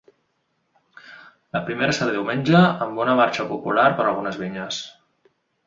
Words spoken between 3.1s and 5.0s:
marxa popular per algunes vinyes.